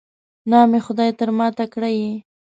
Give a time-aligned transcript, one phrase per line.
[0.51, 2.09] نام خدای، تر ما تکړه یې.